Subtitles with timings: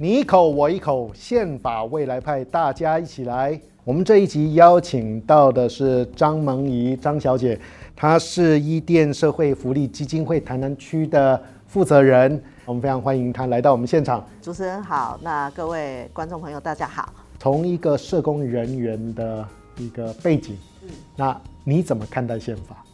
[0.00, 3.56] 你一口我一口，宪法未来派，大家一起来。
[3.84, 7.56] 我们这一集邀请到的是张萌怡张小姐，
[7.94, 12.42] 她是伊甸社会福利基金会台南区的负责人。
[12.64, 14.26] 我们非常欢迎她来到我们现场。
[14.42, 17.12] 主持人好，那各位观众朋友大家好。
[17.38, 22.84] 从一个社工人员的一个背景，嗯，那你怎么看待宪法？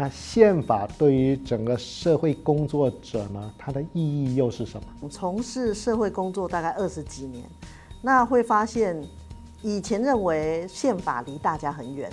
[0.00, 5.08] 那宪法对于整个社会工作者呢，它的意义又是什么？
[5.08, 7.44] 从事社会工作大概二十几年，
[8.00, 8.96] 那会发现，
[9.60, 12.08] 以前认为宪法离大家很远，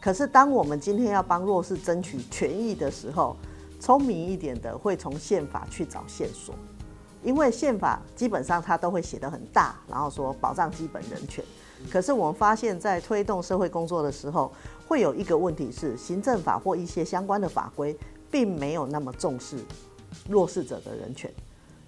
[0.00, 3.36] 可是当我们今天要帮弱势争取权益的时候，
[3.78, 6.52] 聪明一点的会从宪法去找线索，
[7.22, 11.44] 因为宪法基本上它都会写得很大，然后说保障基本人权。
[11.90, 14.52] 可是我们发现，在推动社会工作的时候，
[14.86, 17.96] 会有一个问题是，行政法或一些相关的法规，
[18.30, 19.56] 并没有那么重视
[20.28, 21.32] 弱势者的人权。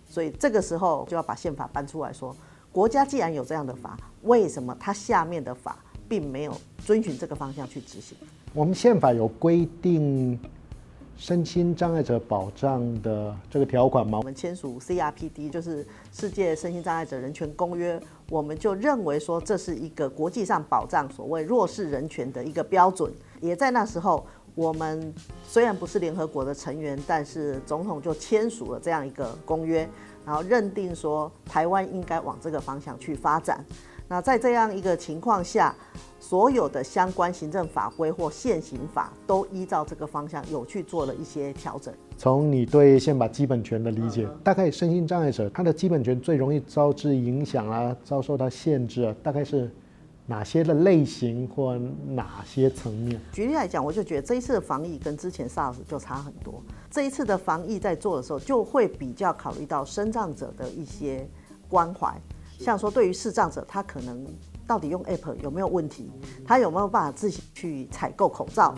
[0.09, 2.35] 所以这个时候就要把宪法搬出来说，
[2.73, 8.17] 国家既然有这样的法，为什么它下面的法并没有遵循这个方向去执行？
[8.55, 10.39] 我们宪法有规定。
[11.17, 14.17] 身心障碍者保障的这个条款吗？
[14.17, 18.01] 我们签署 CRPD，就是世界身心障碍者人权公约，
[18.31, 23.13] 我们就认为说这是一个国际上保障所谓弱势人权的一个标准。
[23.41, 29.89] 也在那时候，我们虽然不是联合国的成员，但是总统就签署了这样一个公约，
[30.25, 33.65] 然后认定说台湾应该往这个方向去发展。
[34.13, 35.73] 那在这样一个情况下，
[36.19, 41.95] 所有的相关行政法规或现行法都依照这个方向有去做了一些调整。
[42.19, 49.71] 从你对宪法基本权的理解，大概身心障碍者他的基本权最容易遭致影响啊，遭受到限制啊，大概是
[50.27, 53.21] 哪些的类型或哪些层面？
[53.31, 56.61] 举例来讲，我就觉得这一次的防疫跟之前 SARS 就差很多。
[56.91, 61.25] 这一次的防疫在做的时候，就会比较考虑到身障者的一些
[61.69, 62.21] 关怀。
[62.61, 64.25] 像说，对于视障者，他可能
[64.67, 66.13] 到底用 App 有没有问题？
[66.47, 68.75] 他有没有办法自己去采购口罩？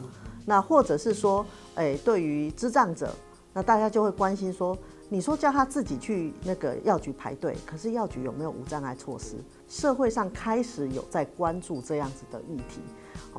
[0.47, 1.45] 那或者是说，
[1.75, 3.13] 诶，对于智障者，
[3.53, 4.79] 那大家就会关心说，
[5.13, 9.37] 你说叫他自己去那个药局排队，可是药局有没有无障碍措施？
[9.69, 12.81] 社会上开始有在关注这样子的议题。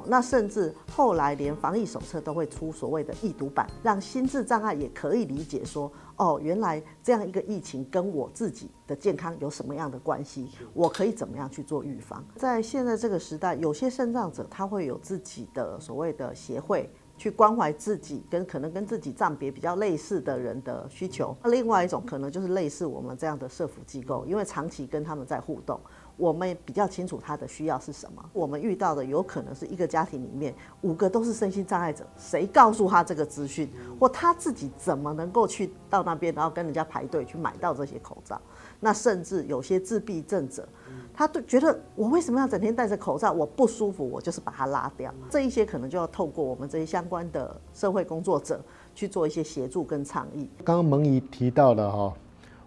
[0.06, 10.50] 那甚至后来连防疫手册都会出所谓的易读版，让心智障碍也可以理解说，哦，原来这样一个疫情跟我自己的健康有什么样的关系？
[10.76, 12.24] 我可以怎么样去做预防？
[12.36, 21.36] 在现在这个时代，有些肾脏者他会有自己的所谓的协会，去关怀自己跟可能跟自己暂别比较类似的人的需求。
[21.44, 25.80] 那另外一种可能就是类似我们这样的社福机构，因为长期跟他们在互动。
[26.16, 28.24] 我们比较清楚他的需要是什么。
[28.34, 33.68] 我们遇到的有可能是一个家庭里面五个都是身心障碍者，谁告诉他这个资讯，
[34.00, 38.40] 或他自己怎么能够去到那边，然后跟人家排队去买到这些口罩？
[38.80, 40.70] 那甚至有些自闭症者，
[41.14, 43.32] 他都觉得我为什么要整天戴着口罩？
[43.32, 45.14] 我不舒服，我就是把它拉掉。
[45.30, 48.60] 这一些可能就要透过我们这些相关的社会工作者
[48.96, 50.50] 去做一些协助跟倡议。
[50.64, 52.14] 刚刚蒙仪提到了哈。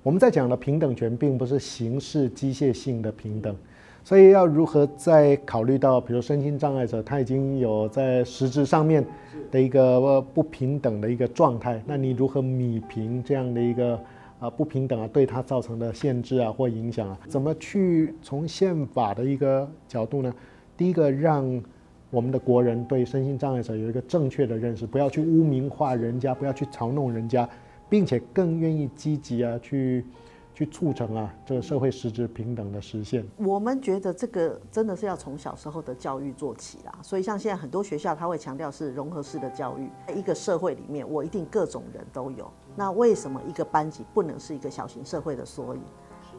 [0.02, 3.56] 我们在讲的平等权，并不是形式机械性的平等，
[4.04, 9.04] 所以要如何在考虑到，比如身心障碍者，他已经有在实质上面
[9.50, 13.98] 的一个不平等的一个状态，那你如何弭平这样的一个
[14.38, 17.18] 啊不平等啊对他造成的限制啊或影响啊？
[17.28, 20.34] 怎么去从宪法的一个角度呢？
[20.76, 21.62] 第一个，让
[22.10, 27.48] 我们的国人对身心障碍者有一个正确的认识，不要去污名化人家，不要去嘲弄人家。
[27.88, 30.04] 并且更愿意积极啊，去
[30.52, 33.24] 去促成啊，这个社会实质平等的实现。
[33.36, 36.92] 我们觉得这个真的是要从小时候的教育做起啦。
[37.00, 39.88] 所以像现在很多学校，他会强调是融合式的教育。
[40.18, 42.50] 一个社会里面，我一定各种人都有。
[42.76, 45.82] 那为什么一个班级不能是一个小型社会的缩影？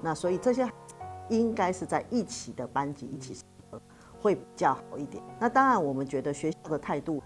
[0.02, 0.70] 那所以这些
[1.30, 3.44] 应该是在一起的班级一起
[4.22, 5.24] 会比较好一点。
[5.40, 7.22] 那当然，我们觉得学校的态度。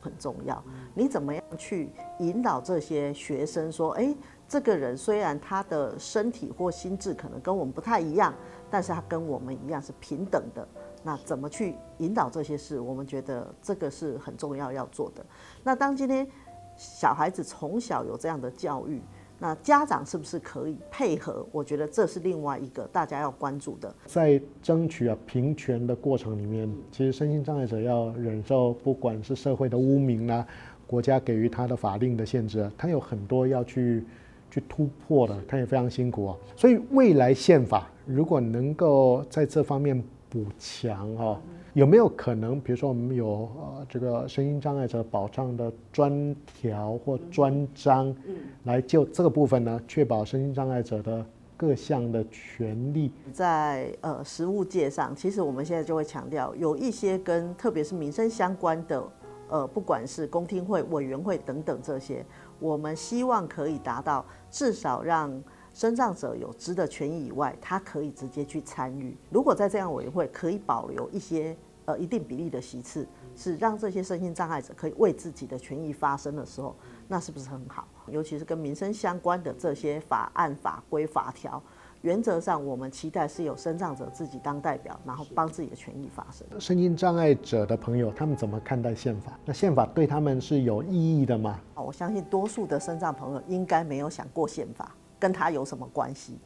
[0.00, 4.14] 很重要，你怎么样去引导这些学生说，哎，
[4.46, 8.34] 这个人虽然他的身体或心智可能跟我们不太一样，
[8.70, 10.68] 但是他跟我们一样是平等的。
[11.02, 12.78] 那怎么去引导这些事？
[12.78, 15.24] 我们觉得这个是很重要要做的。
[15.62, 16.28] 那当今天
[16.76, 19.00] 小孩子从小有这样的教育。
[19.36, 21.44] 那家长是不是可以配合？
[21.50, 23.92] 我觉得这是另外一个大家要关注的。
[24.06, 30.46] 在争取啊平权的过程里面，其实身心障碍者要忍受不管是社会的污名啊，
[30.86, 34.04] 国家给予他的法令的限制，他有很多要去
[34.52, 36.36] 去突破的，他也非常辛苦啊。
[36.56, 40.00] 所以未来宪法如果能够在这方面
[40.30, 41.38] 补强哦。
[41.74, 43.26] 有没有可能，比如说我们有
[43.56, 48.14] 呃这个声音障碍者保障的专条或专章，
[48.62, 51.26] 来就这个部分呢，确保声音障碍者的
[51.56, 53.10] 各项的权利。
[53.32, 59.02] 在呃实物界上，其实我们现在就会强调，有一些跟特别是民生相关的，
[59.48, 62.24] 呃，不管是公听会、委员会等等这些，
[62.60, 65.42] 我们希望可以达到至少让
[65.74, 69.16] 身障者有知的权益以外，他可以直接去参与。
[69.28, 71.54] 如果在这样委员会可以保留一些
[71.84, 73.04] 呃一定比例的席次，
[73.34, 76.76] 是让这些身心障碍者可以为自己的权益发声的时候，
[77.08, 77.88] 那是不是很好？
[78.06, 81.60] 尤其是跟民生相关的这些法案、法规、法条，
[82.02, 86.46] 原则上我们期待是有身障者自己当代表，然后帮自己的权益发声。
[86.60, 89.36] 身心障碍者的朋友，他们怎么看待宪法？
[89.44, 91.58] 那宪法对他们是有意义的吗？
[91.74, 94.94] 我相信多数的身障朋友应该没有想过宪法
[95.24, 96.36] 跟他有什么关系，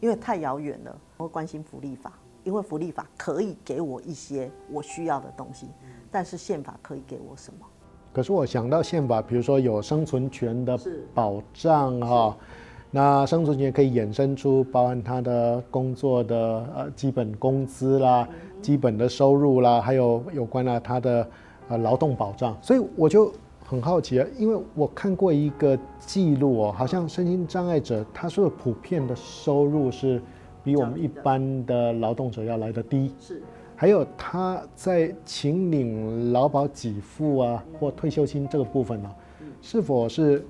[0.00, 0.98] 因为太遥远了。
[1.18, 5.68] 我会关心福利法，因为福利法可以给我一些我需要的东西，
[6.10, 7.64] 但是宪法可以给我什么？
[8.12, 10.76] 可是我想到宪法，比如说有生存权的
[11.14, 12.36] 保障哈，
[12.90, 16.36] 那生存权可以衍生出包含他的工作的
[16.74, 18.28] 呃基本工资啦、
[18.60, 21.30] 基本的收入啦，还有有关了他的
[21.68, 22.58] 呃劳动保障。
[22.60, 23.32] 所以我就
[23.74, 30.22] 很好奇啊，因为我看过一个记录哦，好像身心障碍者他说普遍的收入是
[30.62, 33.12] 比我们一般的劳动者要来的低。
[33.18, 33.42] 是。
[33.76, 39.12] 还有他在请领劳保给付啊，或退休金这个部分呢、啊，
[39.60, 40.46] 是否是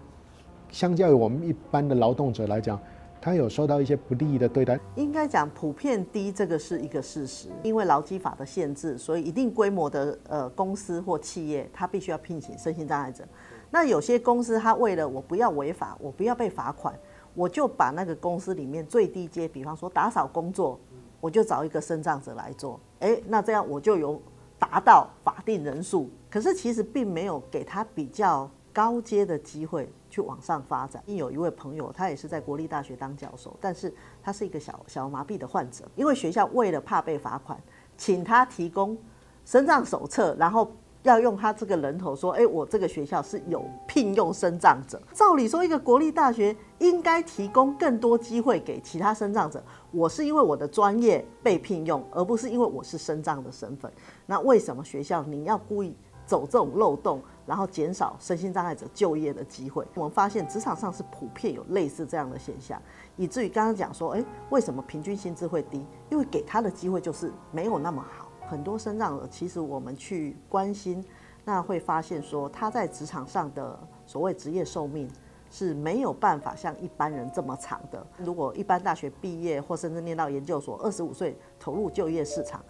[0.70, 2.78] 相较于我们一般的劳动者来讲，
[3.24, 4.78] 他有受到一些不利的对待？
[4.96, 7.48] 应该讲普遍低，这个是一个事实。
[7.62, 13.24] 因为劳基法的限制，所以一定规模的呃公司或企业，他必须要聘请身心障碍者。
[13.70, 16.94] 那有些公司，他为了我不要违法，我不要被罚款，
[17.32, 20.78] 我就把那个公司里面最低阶，比方说打扫工作。
[21.18, 24.20] 我就找一个身障者来做，诶，那这样我就有
[24.58, 31.02] 达到法定人数，可是其实并没有给他比较高阶的机会去往上发展。
[31.06, 37.60] 有一位朋友，他也是在国立大学当教授，但是他是一个小小麻痹的患者，因为学校为了怕被罚款，
[37.96, 38.96] 请他提供
[39.44, 40.70] 身障手册，然后。
[41.04, 44.98] 要用他这个人头说，哎，我这个学校是有聘用身障者。
[45.12, 49.62] 照理说，一个国立大学应该提供更多机会给其他身障者。
[49.90, 53.92] 我是因为我的专业被聘用，而不是因为我是身障的身份。
[54.24, 55.94] 那为什么学校你要故意
[56.26, 59.86] 走这种漏洞，然后减少身心障碍者就业的机会？
[59.94, 62.80] 我们发现职场上是普遍有类似这样的现象，
[63.16, 65.84] 以至于刚刚讲说，哎，为什么平均薪资会低？
[66.10, 68.30] 因为给他的机会就是没有那么好。
[68.46, 71.04] 很多身障者，其实我们去关心，
[71.44, 75.10] 那会发现说他在职场上的所谓职业寿命
[75.50, 78.06] 是没有办法像一般人这么长的。
[78.18, 82.62] 如果一般大学毕业或甚至念到研究所，二十五岁投入就业市场，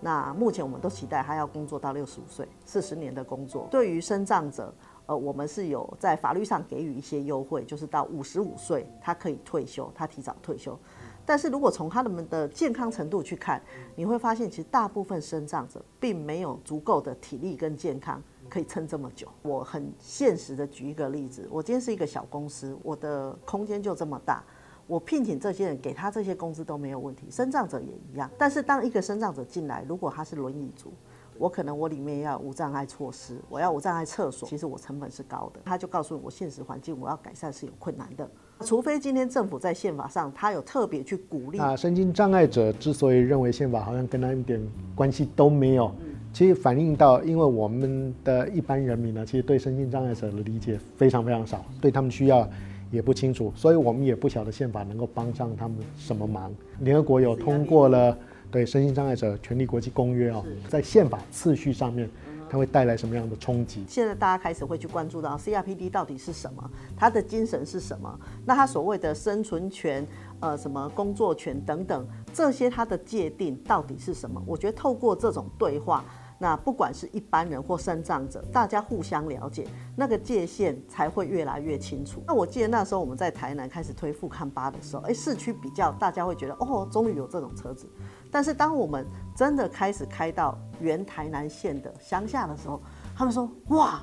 [0.00, 3.66] 那目前我们都期待他要工作到六十五岁，四十年的工作。
[3.70, 4.72] 对于身障者，
[5.06, 10.78] 呃，我们是有在法律上给予一些优惠，就是到五十五岁他可以退休，他提早退休。
[11.26, 13.60] 但是如果从他们的健康程度去看，
[13.94, 19.28] 你会发现其实大部分身障者并没有足够的体力跟健康可以撑这么久。
[19.42, 24.42] 我很现实的举一个例子，我今天是一个小公司，我的空间就这么大，
[24.88, 28.28] 我聘请这些人给他这些工资都没有问题，身障者也一样。
[28.38, 30.90] 但是当一个身障者进来，如果他是轮椅族，
[31.36, 35.60] 我可能我里面要无障碍措施，我要无障碍厕所，其实我成本是高的。
[35.62, 38.28] 他就告诉我，现实环境我要改善是有困难的。
[38.60, 41.58] 除非今天政府在宪法上，他有特别去鼓励。
[41.58, 44.60] 啊，身心障碍者之所以认为宪法好像跟他一点
[44.96, 45.92] 关系都没有，
[46.32, 52.48] 其实反映到，因为我们的一般人民呢，其实对身心障碍者的理解非常非常少，对他们需要
[52.90, 56.52] 也不清楚，所以我们也不晓得宪法能够帮上他们什么忙。
[56.80, 58.16] 联合国有通过了
[58.50, 62.08] 对身心障碍者权利国际公约哦，在宪法次序上面。
[62.50, 63.84] 它会带来什么样的冲击？
[63.86, 68.18] 现在大家开始会去关注到 CRPD 到底是什么，它的精神是什么？
[68.46, 70.06] 那它所谓的生存权、
[70.40, 74.42] 呃，什么工作权等等，这些它的界定到底是什么？
[74.46, 76.02] 我觉得透过这种对话，
[76.38, 79.66] 那不管是一般人或身障者，大家互相了解，
[79.96, 82.22] 那个界限才会越来越清楚。
[82.26, 87.88] 那我记得那时候我们在台南开始推富康巴的时候，哎，市区比较大家会觉得，哦，终于有这种车子。
[88.30, 92.80] 但是当我们真的开始开到原台南县的乡下的时候，
[93.16, 94.00] 他们说：“哇，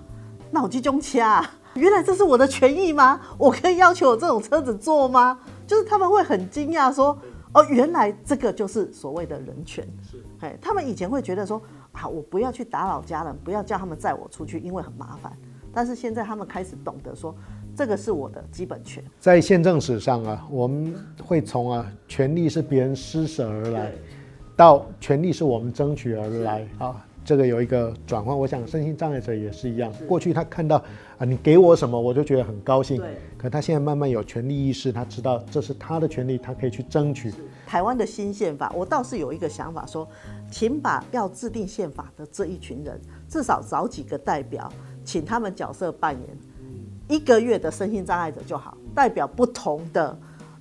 [0.51, 3.21] 那我去中掐，原来这是我的权益吗？
[3.37, 7.17] 我可以要求我这种车子坐吗？”就是他们会很惊讶说
[7.53, 11.61] ：“哦，原来这个就是所谓的人权。”是，哎，他们以前会觉得说
[11.95, 15.31] ：“啊，我不要去打扰家人，不要叫他们载我出去，因为很麻烦。”
[15.73, 17.35] 但是现在他们开始懂得说。
[17.77, 19.03] 这个是我的基本权。
[19.19, 23.91] 在宪政史上啊，我们会从啊，权利是别人施舍而来，
[24.55, 28.37] 到权利是我们争取而来啊，这个有一个转换。
[28.37, 30.77] 我想身心障碍者也是一样，过去他看到
[31.17, 32.97] 啊，你给我什么，我就觉得很高兴。
[32.97, 33.17] 对。
[33.37, 37.33] 可他现在慢慢有权利意识，他知道这是他的权利，他可以去争取。
[37.65, 40.07] 台湾的新宪法，我倒是有一个想法说，说
[40.51, 44.71] 请把要制定宪法的这一群人，至少找几个代表，
[45.03, 46.37] 请他们角色扮演
[47.07, 50.17] 一个月的身心障碍者就好，代表不同的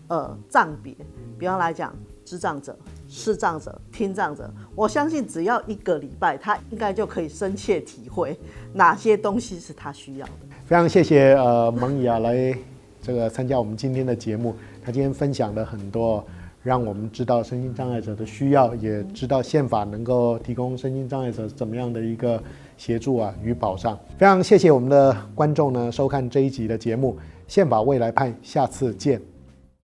[0.08, 0.96] 呃障别，
[1.38, 1.94] 比方来讲。
[2.26, 2.74] 智障者、
[3.16, 8.36] 视障者、听障者，我相信只要一个礼拜，他应该就可以深切体会
[8.74, 10.32] 哪些东西是他需要的。
[10.66, 12.52] 非常谢谢呃蒙雅来
[13.00, 16.26] 这个参加我们今天的节目，他今天分享了很多，
[16.64, 22.42] 让我们知道身心障碍者的需要，也知道宪法能够提供身心障碍者怎么样的一个
[22.76, 23.96] 协助啊与保障。
[24.18, 27.16] 非常谢谢我们的观众呢收看这一集的节目
[27.46, 29.33] 《宪法未来派》，下次见。